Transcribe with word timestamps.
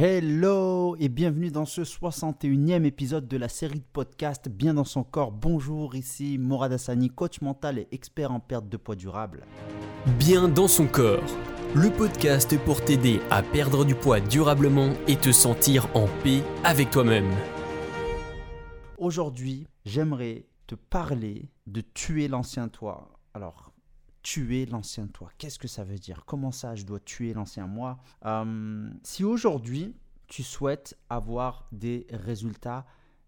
Hello 0.00 0.96
et 1.00 1.10
bienvenue 1.10 1.50
dans 1.50 1.66
ce 1.66 1.82
61e 1.82 2.84
épisode 2.84 3.28
de 3.28 3.36
la 3.36 3.50
série 3.50 3.80
de 3.80 3.84
podcasts 3.92 4.48
Bien 4.48 4.72
dans 4.72 4.84
son 4.84 5.04
corps. 5.04 5.32
Bonjour, 5.32 5.94
ici 5.94 6.38
Morad 6.38 6.72
Hassani, 6.72 7.10
coach 7.10 7.42
mental 7.42 7.78
et 7.78 7.88
expert 7.92 8.32
en 8.32 8.40
perte 8.40 8.70
de 8.70 8.78
poids 8.78 8.96
durable. 8.96 9.44
Bien 10.18 10.48
dans 10.48 10.66
son 10.66 10.86
corps, 10.86 11.20
le 11.74 11.90
podcast 11.90 12.58
pour 12.64 12.82
t'aider 12.82 13.20
à 13.30 13.42
perdre 13.42 13.84
du 13.84 13.94
poids 13.94 14.20
durablement 14.20 14.94
et 15.08 15.16
te 15.16 15.30
sentir 15.30 15.86
en 15.94 16.06
paix 16.24 16.42
avec 16.64 16.88
toi-même. 16.88 17.30
Aujourd'hui, 18.96 19.66
j'aimerais 19.84 20.46
te 20.68 20.74
parler 20.74 21.50
de 21.66 21.82
tuer 21.82 22.28
l'ancien 22.28 22.68
toi. 22.68 23.10
Alors, 23.34 23.71
tuer 24.22 24.66
l'ancien 24.66 25.06
toi. 25.06 25.30
Qu'est-ce 25.38 25.58
que 25.58 25.68
ça 25.68 25.84
veut 25.84 25.98
dire? 25.98 26.24
Comment 26.26 26.52
ça, 26.52 26.74
je 26.74 26.84
dois 26.84 27.00
tuer 27.00 27.34
l'ancien 27.34 27.66
moi? 27.66 27.98
Euh, 28.24 28.90
Si 29.02 29.24
aujourd'hui, 29.24 29.94
tu 30.28 30.42
souhaites 30.42 30.96
avoir 31.10 31.66
des 31.72 32.06
résultats 32.10 32.86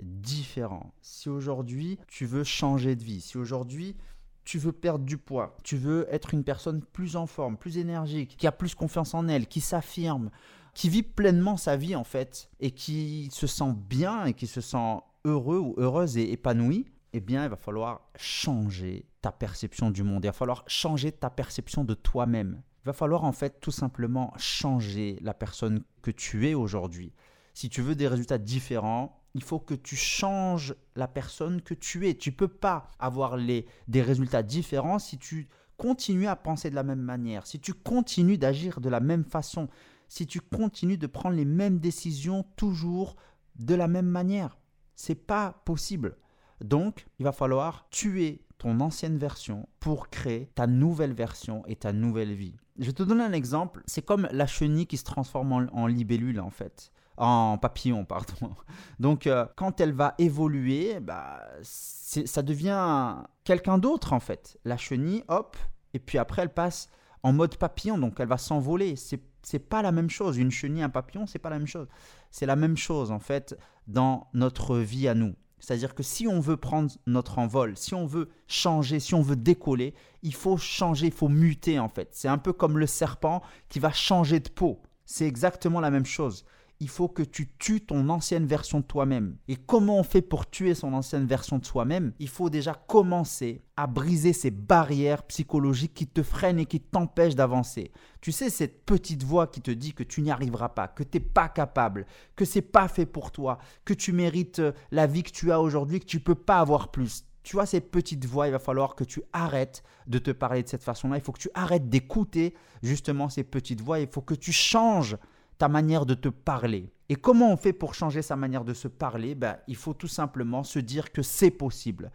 différents, 0.00 0.92
si 1.02 1.28
aujourd'hui, 1.28 1.98
tu 2.08 2.26
veux 2.26 2.44
changer 2.44 2.96
de 2.96 3.02
vie, 3.02 3.20
si 3.20 3.36
aujourd'hui, 3.36 3.96
tu 4.44 4.58
veux 4.58 4.72
perdre 4.72 5.04
du 5.04 5.18
poids, 5.18 5.56
tu 5.64 5.76
veux 5.76 6.06
être 6.10 6.32
une 6.32 6.44
personne 6.44 6.80
plus 6.80 7.16
en 7.16 7.26
forme, 7.26 7.56
plus 7.56 7.78
énergique, 7.78 8.36
qui 8.38 8.46
a 8.46 8.52
plus 8.52 8.74
confiance 8.74 9.12
en 9.12 9.26
elle, 9.26 9.48
qui 9.48 9.60
s'affirme, 9.60 10.30
qui 10.72 10.88
vit 10.88 11.02
pleinement 11.02 11.56
sa 11.56 11.76
vie 11.76 11.96
en 11.96 12.04
fait, 12.04 12.48
et 12.60 12.70
qui 12.70 13.28
se 13.32 13.46
sent 13.46 13.74
bien 13.88 14.26
et 14.26 14.34
qui 14.34 14.46
se 14.46 14.60
sent 14.60 15.00
heureux 15.24 15.58
ou 15.58 15.74
heureuse 15.78 16.16
et 16.16 16.30
épanouie, 16.30 16.86
eh 17.16 17.20
bien, 17.20 17.44
il 17.44 17.48
va 17.48 17.56
falloir 17.56 18.10
changer 18.16 19.06
ta 19.22 19.32
perception 19.32 19.90
du 19.90 20.02
monde. 20.02 20.22
Il 20.24 20.26
va 20.26 20.34
falloir 20.34 20.64
changer 20.66 21.12
ta 21.12 21.30
perception 21.30 21.82
de 21.82 21.94
toi-même. 21.94 22.60
Il 22.82 22.86
va 22.86 22.92
falloir 22.92 23.24
en 23.24 23.32
fait 23.32 23.58
tout 23.58 23.70
simplement 23.70 24.34
changer 24.36 25.18
la 25.22 25.32
personne 25.32 25.82
que 26.02 26.10
tu 26.10 26.46
es 26.46 26.52
aujourd'hui. 26.52 27.14
Si 27.54 27.70
tu 27.70 27.80
veux 27.80 27.94
des 27.94 28.06
résultats 28.06 28.36
différents, 28.36 29.22
il 29.32 29.42
faut 29.42 29.58
que 29.58 29.72
tu 29.72 29.96
changes 29.96 30.74
la 30.94 31.08
personne 31.08 31.62
que 31.62 31.72
tu 31.72 32.06
es. 32.06 32.16
Tu 32.16 32.32
peux 32.32 32.48
pas 32.48 32.90
avoir 32.98 33.38
les, 33.38 33.64
des 33.88 34.02
résultats 34.02 34.42
différents 34.42 34.98
si 34.98 35.16
tu 35.16 35.48
continues 35.78 36.26
à 36.26 36.36
penser 36.36 36.68
de 36.68 36.74
la 36.74 36.82
même 36.82 37.00
manière, 37.00 37.46
si 37.46 37.60
tu 37.60 37.72
continues 37.72 38.36
d'agir 38.36 38.82
de 38.82 38.90
la 38.90 39.00
même 39.00 39.24
façon, 39.24 39.68
si 40.08 40.26
tu 40.26 40.42
continues 40.42 40.98
de 40.98 41.06
prendre 41.06 41.36
les 41.36 41.46
mêmes 41.46 41.78
décisions 41.78 42.44
toujours 42.56 43.16
de 43.58 43.74
la 43.74 43.88
même 43.88 44.06
manière. 44.06 44.58
C'est 44.94 45.14
pas 45.14 45.62
possible. 45.64 46.18
Donc, 46.60 47.06
il 47.18 47.24
va 47.24 47.32
falloir 47.32 47.86
tuer 47.90 48.42
ton 48.58 48.80
ancienne 48.80 49.18
version 49.18 49.68
pour 49.80 50.08
créer 50.08 50.46
ta 50.54 50.66
nouvelle 50.66 51.12
version 51.12 51.62
et 51.66 51.76
ta 51.76 51.92
nouvelle 51.92 52.34
vie. 52.34 52.56
Je 52.78 52.90
te 52.90 53.02
donner 53.02 53.24
un 53.24 53.32
exemple. 53.32 53.82
C'est 53.86 54.02
comme 54.02 54.28
la 54.32 54.46
chenille 54.46 54.86
qui 54.86 54.96
se 54.96 55.04
transforme 55.04 55.68
en, 55.72 55.86
libellule 55.86 56.40
en 56.40 56.50
fait. 56.50 56.90
En 57.16 57.58
papillon, 57.58 58.04
pardon. 58.06 58.54
Donc, 58.98 59.26
euh, 59.26 59.46
quand 59.56 59.80
elle 59.80 59.92
va 59.92 60.14
évoluer, 60.18 61.00
bah, 61.00 61.42
ça 61.62 62.42
devient 62.42 63.16
quelqu'un 63.44 63.78
d'autre 63.78 64.12
en 64.12 64.20
fait. 64.20 64.58
La 64.64 64.76
chenille, 64.76 65.24
hop, 65.28 65.56
et 65.94 65.98
puis 65.98 66.18
après 66.18 66.42
elle 66.42 66.52
passe 66.52 66.88
en 67.22 67.32
mode 67.32 67.56
papillon, 67.56 67.98
donc 67.98 68.20
elle 68.20 68.28
va 68.28 68.38
s'envoler. 68.38 68.96
C'est 68.96 69.22
c'est 69.46 69.60
pas 69.60 69.80
la 69.80 69.92
même 69.92 70.10
chose. 70.10 70.38
Une 70.38 70.50
chenille, 70.50 70.82
un 70.82 70.88
papillon, 70.90 71.24
c'est 71.26 71.38
pas 71.38 71.50
la 71.50 71.58
même 71.58 71.68
chose. 71.68 71.86
C'est 72.32 72.46
la 72.46 72.56
même 72.56 72.76
chose 72.76 73.12
en 73.12 73.20
fait 73.20 73.56
dans 73.86 74.26
notre 74.34 74.76
vie 74.76 75.06
à 75.06 75.14
nous. 75.14 75.36
C'est-à-dire 75.58 75.94
que 75.94 76.02
si 76.02 76.28
on 76.28 76.40
veut 76.40 76.56
prendre 76.56 76.90
notre 77.06 77.38
envol, 77.38 77.76
si 77.76 77.94
on 77.94 78.06
veut 78.06 78.28
changer, 78.46 79.00
si 79.00 79.14
on 79.14 79.22
veut 79.22 79.36
décoller, 79.36 79.94
il 80.22 80.34
faut 80.34 80.56
changer, 80.56 81.06
il 81.06 81.12
faut 81.12 81.28
muter 81.28 81.78
en 81.78 81.88
fait. 81.88 82.08
C'est 82.12 82.28
un 82.28 82.38
peu 82.38 82.52
comme 82.52 82.78
le 82.78 82.86
serpent 82.86 83.42
qui 83.68 83.80
va 83.80 83.92
changer 83.92 84.40
de 84.40 84.48
peau. 84.48 84.80
C'est 85.06 85.26
exactement 85.26 85.80
la 85.80 85.90
même 85.90 86.06
chose 86.06 86.44
il 86.80 86.88
faut 86.88 87.08
que 87.08 87.22
tu 87.22 87.48
tues 87.58 87.80
ton 87.80 88.08
ancienne 88.08 88.46
version 88.46 88.80
de 88.80 88.84
toi-même. 88.84 89.36
Et 89.48 89.56
comment 89.56 89.98
on 89.98 90.02
fait 90.02 90.22
pour 90.22 90.48
tuer 90.48 90.74
son 90.74 90.92
ancienne 90.92 91.26
version 91.26 91.58
de 91.58 91.64
soi-même? 91.64 92.12
Il 92.18 92.28
faut 92.28 92.50
déjà 92.50 92.74
commencer 92.74 93.62
à 93.76 93.86
briser 93.86 94.32
ces 94.32 94.50
barrières 94.50 95.22
psychologiques 95.24 95.94
qui 95.94 96.06
te 96.06 96.22
freinent 96.22 96.58
et 96.58 96.66
qui 96.66 96.80
t'empêchent 96.80 97.34
d'avancer. 97.34 97.92
Tu 98.20 98.32
sais, 98.32 98.50
cette 98.50 98.84
petite 98.84 99.22
voix 99.22 99.46
qui 99.46 99.60
te 99.60 99.70
dit 99.70 99.94
que 99.94 100.02
tu 100.02 100.20
n'y 100.20 100.30
arriveras 100.30 100.70
pas, 100.70 100.88
que 100.88 101.02
tu 101.02 101.16
n'es 101.16 101.24
pas 101.24 101.48
capable, 101.48 102.06
que 102.34 102.44
c'est 102.44 102.62
pas 102.62 102.88
fait 102.88 103.06
pour 103.06 103.30
toi, 103.30 103.58
que 103.84 103.94
tu 103.94 104.12
mérites 104.12 104.58
euh, 104.58 104.72
la 104.90 105.06
vie 105.06 105.22
que 105.22 105.30
tu 105.30 105.52
as 105.52 105.60
aujourd'hui, 105.60 106.00
que 106.00 106.06
tu 106.06 106.20
peux 106.20 106.34
pas 106.34 106.60
avoir 106.60 106.90
plus. 106.90 107.24
Tu 107.42 107.54
vois, 107.54 107.64
ces 107.64 107.80
petites 107.80 108.24
voix, 108.24 108.48
il 108.48 108.50
va 108.50 108.58
falloir 108.58 108.96
que 108.96 109.04
tu 109.04 109.22
arrêtes 109.32 109.84
de 110.08 110.18
te 110.18 110.32
parler 110.32 110.64
de 110.64 110.68
cette 110.68 110.82
façon-là. 110.82 111.16
Il 111.16 111.22
faut 111.22 111.30
que 111.30 111.38
tu 111.38 111.50
arrêtes 111.54 111.88
d'écouter 111.88 112.54
justement 112.82 113.28
ces 113.28 113.44
petites 113.44 113.80
voix. 113.80 114.00
Il 114.00 114.08
faut 114.08 114.20
que 114.20 114.34
tu 114.34 114.50
changes 114.50 115.16
ta 115.58 115.68
manière 115.68 116.06
de 116.06 116.14
te 116.14 116.28
parler. 116.28 116.92
Et 117.08 117.16
comment 117.16 117.52
on 117.52 117.56
fait 117.56 117.72
pour 117.72 117.94
changer 117.94 118.22
sa 118.22 118.36
manière 118.36 118.64
de 118.64 118.74
se 118.74 118.88
parler? 118.88 119.34
Ben, 119.34 119.58
Il 119.68 119.76
faut 119.76 119.94
tout 119.94 120.08
simplement 120.08 120.64
se 120.64 120.78
dire 120.78 121.12
que 121.12 121.22
c'est 121.22 121.50
possible. 121.50 122.10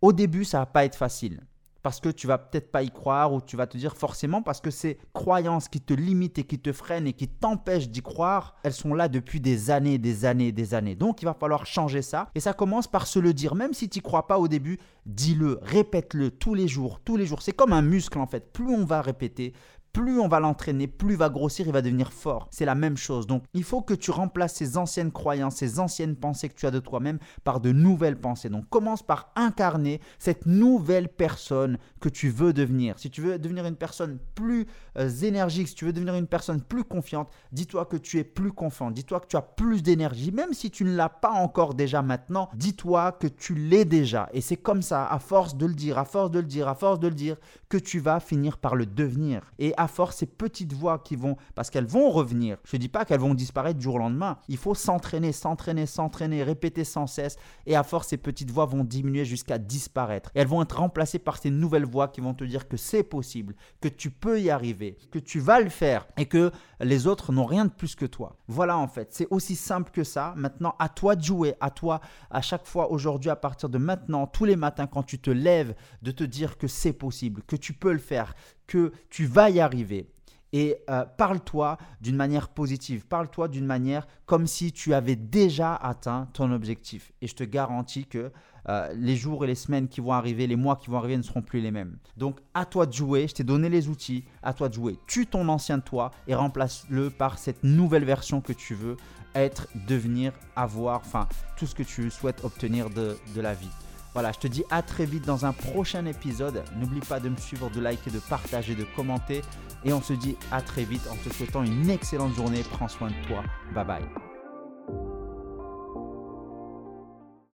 Au 0.00 0.12
début, 0.12 0.44
ça 0.44 0.60
va 0.60 0.66
pas 0.66 0.84
être 0.84 0.96
facile. 0.96 1.40
Parce 1.82 1.98
que 1.98 2.10
tu 2.10 2.26
vas 2.26 2.36
peut-être 2.36 2.70
pas 2.70 2.82
y 2.82 2.90
croire 2.90 3.32
ou 3.32 3.40
tu 3.40 3.56
vas 3.56 3.66
te 3.66 3.78
dire 3.78 3.96
forcément 3.96 4.42
parce 4.42 4.60
que 4.60 4.70
ces 4.70 4.98
croyances 5.14 5.68
qui 5.68 5.80
te 5.80 5.94
limitent 5.94 6.38
et 6.38 6.44
qui 6.44 6.58
te 6.58 6.72
freinent 6.72 7.06
et 7.06 7.14
qui 7.14 7.26
t'empêchent 7.26 7.88
d'y 7.88 8.02
croire, 8.02 8.56
elles 8.62 8.74
sont 8.74 8.92
là 8.92 9.08
depuis 9.08 9.40
des 9.40 9.70
années, 9.70 9.96
des 9.96 10.26
années, 10.26 10.52
des 10.52 10.74
années. 10.74 10.94
Donc 10.94 11.22
il 11.22 11.24
va 11.24 11.32
falloir 11.32 11.64
changer 11.64 12.02
ça. 12.02 12.28
Et 12.34 12.40
ça 12.40 12.52
commence 12.52 12.86
par 12.86 13.06
se 13.06 13.18
le 13.18 13.32
dire. 13.32 13.54
Même 13.54 13.72
si 13.72 13.88
tu 13.88 14.02
crois 14.02 14.26
pas 14.26 14.38
au 14.38 14.46
début, 14.46 14.78
dis-le, 15.06 15.58
répète-le 15.62 16.30
tous 16.30 16.54
les 16.54 16.68
jours, 16.68 17.00
tous 17.02 17.16
les 17.16 17.24
jours. 17.24 17.40
C'est 17.40 17.52
comme 17.52 17.72
un 17.72 17.82
muscle 17.82 18.18
en 18.18 18.26
fait. 18.26 18.52
Plus 18.52 18.68
on 18.68 18.84
va 18.84 19.00
répéter, 19.00 19.54
plus 19.92 20.20
on 20.20 20.28
va 20.28 20.40
l'entraîner, 20.40 20.86
plus 20.86 21.14
il 21.14 21.18
va 21.18 21.28
grossir, 21.28 21.66
il 21.66 21.72
va 21.72 21.82
devenir 21.82 22.12
fort. 22.12 22.48
C'est 22.50 22.64
la 22.64 22.74
même 22.74 22.96
chose. 22.96 23.26
Donc 23.26 23.44
il 23.54 23.64
faut 23.64 23.82
que 23.82 23.94
tu 23.94 24.10
remplaces 24.10 24.54
ces 24.54 24.76
anciennes 24.76 25.12
croyances, 25.12 25.56
ces 25.56 25.80
anciennes 25.80 26.16
pensées 26.16 26.48
que 26.48 26.54
tu 26.54 26.66
as 26.66 26.70
de 26.70 26.78
toi-même 26.78 27.18
par 27.44 27.60
de 27.60 27.72
nouvelles 27.72 28.18
pensées. 28.18 28.48
Donc 28.48 28.68
commence 28.68 29.02
par 29.02 29.32
incarner 29.36 30.00
cette 30.18 30.46
nouvelle 30.46 31.08
personne 31.08 31.78
que 32.00 32.08
tu 32.08 32.30
veux 32.30 32.52
devenir. 32.52 32.98
Si 32.98 33.10
tu 33.10 33.20
veux 33.20 33.38
devenir 33.38 33.66
une 33.66 33.76
personne 33.76 34.18
plus 34.34 34.66
euh, 34.96 35.08
énergique, 35.22 35.68
si 35.68 35.74
tu 35.74 35.84
veux 35.84 35.92
devenir 35.92 36.14
une 36.14 36.26
personne 36.26 36.60
plus 36.60 36.84
confiante, 36.84 37.30
dis-toi 37.52 37.86
que 37.86 37.96
tu 37.96 38.18
es 38.18 38.24
plus 38.24 38.52
confiant, 38.52 38.90
dis-toi 38.90 39.20
que 39.20 39.26
tu 39.26 39.36
as 39.36 39.42
plus 39.42 39.82
d'énergie. 39.82 40.32
Même 40.32 40.52
si 40.52 40.70
tu 40.70 40.84
ne 40.84 40.94
l'as 40.94 41.08
pas 41.08 41.30
encore 41.30 41.74
déjà 41.74 42.02
maintenant, 42.02 42.48
dis-toi 42.54 43.12
que 43.12 43.26
tu 43.26 43.54
l'es 43.54 43.84
déjà. 43.84 44.28
Et 44.32 44.40
c'est 44.40 44.56
comme 44.56 44.82
ça, 44.82 45.06
à 45.06 45.18
force 45.18 45.56
de 45.56 45.66
le 45.66 45.74
dire, 45.74 45.98
à 45.98 46.04
force 46.04 46.30
de 46.30 46.38
le 46.38 46.46
dire, 46.46 46.68
à 46.68 46.74
force 46.74 47.00
de 47.00 47.08
le 47.08 47.14
dire, 47.14 47.36
que 47.68 47.78
tu 47.78 48.00
vas 48.00 48.20
finir 48.20 48.58
par 48.58 48.74
le 48.76 48.86
devenir. 48.86 49.52
À 49.80 49.88
force, 49.88 50.16
ces 50.16 50.26
petites 50.26 50.74
voix 50.74 50.98
qui 50.98 51.16
vont, 51.16 51.36
parce 51.54 51.70
qu'elles 51.70 51.86
vont 51.86 52.10
revenir. 52.10 52.58
Je 52.64 52.76
ne 52.76 52.80
dis 52.80 52.88
pas 52.88 53.06
qu'elles 53.06 53.20
vont 53.20 53.32
disparaître 53.32 53.78
du 53.78 53.84
jour 53.84 53.94
au 53.94 53.98
lendemain. 53.98 54.36
Il 54.48 54.58
faut 54.58 54.74
s'entraîner, 54.74 55.32
s'entraîner, 55.32 55.86
s'entraîner, 55.86 56.42
répéter 56.42 56.84
sans 56.84 57.06
cesse. 57.06 57.36
Et 57.64 57.76
à 57.76 57.82
force, 57.82 58.08
ces 58.08 58.18
petites 58.18 58.50
voix 58.50 58.66
vont 58.66 58.84
diminuer 58.84 59.24
jusqu'à 59.24 59.56
disparaître. 59.56 60.30
Et 60.34 60.40
elles 60.40 60.46
vont 60.46 60.62
être 60.62 60.78
remplacées 60.78 61.18
par 61.18 61.38
ces 61.38 61.50
nouvelles 61.50 61.86
voix 61.86 62.08
qui 62.08 62.20
vont 62.20 62.34
te 62.34 62.44
dire 62.44 62.68
que 62.68 62.76
c'est 62.76 63.02
possible, 63.02 63.56
que 63.80 63.88
tu 63.88 64.10
peux 64.10 64.38
y 64.38 64.50
arriver, 64.50 64.98
que 65.10 65.18
tu 65.18 65.40
vas 65.40 65.60
le 65.60 65.70
faire 65.70 66.06
et 66.18 66.26
que 66.26 66.52
les 66.80 67.06
autres 67.06 67.32
n'ont 67.32 67.46
rien 67.46 67.64
de 67.64 67.70
plus 67.70 67.94
que 67.94 68.06
toi. 68.06 68.36
Voilà 68.48 68.76
en 68.76 68.88
fait, 68.88 69.08
c'est 69.12 69.28
aussi 69.30 69.56
simple 69.56 69.90
que 69.92 70.04
ça. 70.04 70.34
Maintenant, 70.36 70.74
à 70.78 70.88
toi 70.88 71.16
de 71.16 71.22
jouer, 71.22 71.54
à 71.60 71.70
toi 71.70 72.00
à 72.30 72.42
chaque 72.42 72.66
fois 72.66 72.90
aujourd'hui, 72.90 73.30
à 73.30 73.36
partir 73.36 73.68
de 73.70 73.78
maintenant, 73.78 74.26
tous 74.26 74.44
les 74.44 74.56
matins 74.56 74.86
quand 74.86 75.02
tu 75.02 75.18
te 75.18 75.30
lèves, 75.30 75.74
de 76.02 76.10
te 76.10 76.24
dire 76.24 76.58
que 76.58 76.66
c'est 76.66 76.92
possible, 76.92 77.42
que 77.46 77.56
tu 77.56 77.72
peux 77.72 77.92
le 77.92 77.98
faire, 77.98 78.34
que 78.70 78.92
tu 79.10 79.26
vas 79.26 79.50
y 79.50 79.58
arriver. 79.58 80.06
Et 80.52 80.78
euh, 80.88 81.04
parle-toi 81.16 81.76
d'une 82.00 82.16
manière 82.16 82.48
positive, 82.48 83.06
parle-toi 83.06 83.48
d'une 83.48 83.66
manière 83.66 84.06
comme 84.26 84.46
si 84.46 84.72
tu 84.72 84.94
avais 84.94 85.16
déjà 85.16 85.74
atteint 85.74 86.28
ton 86.32 86.52
objectif. 86.52 87.12
Et 87.20 87.26
je 87.26 87.34
te 87.34 87.44
garantis 87.44 88.06
que 88.06 88.32
euh, 88.68 88.92
les 88.94 89.16
jours 89.16 89.44
et 89.44 89.46
les 89.48 89.54
semaines 89.54 89.88
qui 89.88 90.00
vont 90.00 90.12
arriver, 90.12 90.46
les 90.46 90.56
mois 90.56 90.76
qui 90.76 90.88
vont 90.88 90.98
arriver 90.98 91.16
ne 91.16 91.22
seront 91.22 91.42
plus 91.42 91.60
les 91.60 91.70
mêmes. 91.70 91.98
Donc 92.16 92.38
à 92.54 92.64
toi 92.64 92.86
de 92.86 92.92
jouer, 92.92 93.26
je 93.28 93.34
t'ai 93.34 93.44
donné 93.44 93.68
les 93.68 93.88
outils, 93.88 94.24
à 94.42 94.52
toi 94.52 94.68
de 94.68 94.74
jouer. 94.74 94.98
Tue 95.06 95.26
ton 95.26 95.48
ancien 95.48 95.80
toi 95.80 96.12
et 96.28 96.34
remplace-le 96.34 97.10
par 97.10 97.38
cette 97.38 97.64
nouvelle 97.64 98.04
version 98.04 98.40
que 98.40 98.52
tu 98.52 98.74
veux 98.74 98.96
être, 99.34 99.68
devenir, 99.88 100.32
avoir, 100.56 101.00
enfin 101.00 101.28
tout 101.56 101.66
ce 101.66 101.74
que 101.74 101.84
tu 101.84 102.10
souhaites 102.10 102.44
obtenir 102.44 102.90
de 102.90 103.16
la 103.36 103.54
vie. 103.54 103.70
Voilà, 104.12 104.32
je 104.32 104.38
te 104.38 104.46
dis 104.48 104.64
à 104.70 104.82
très 104.82 105.04
vite 105.04 105.24
dans 105.24 105.46
un 105.46 105.52
prochain 105.52 106.04
épisode. 106.06 106.62
N'oublie 106.76 107.00
pas 107.00 107.20
de 107.20 107.28
me 107.28 107.36
suivre, 107.36 107.70
de 107.70 107.80
liker, 107.80 108.10
de 108.10 108.18
partager, 108.18 108.74
de 108.74 108.84
commenter. 108.96 109.42
Et 109.84 109.92
on 109.92 110.02
se 110.02 110.12
dit 110.12 110.36
à 110.50 110.60
très 110.62 110.84
vite 110.84 111.06
en 111.10 111.16
te 111.16 111.32
souhaitant 111.32 111.62
une 111.62 111.88
excellente 111.88 112.34
journée. 112.34 112.62
Prends 112.70 112.88
soin 112.88 113.08
de 113.08 113.26
toi. 113.26 113.42
Bye 113.74 113.86
bye. 113.86 114.29